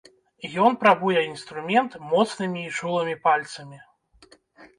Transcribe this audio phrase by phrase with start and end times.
[0.67, 3.77] Ён прабуе інструмент моцнымі і чулымі пальцамі.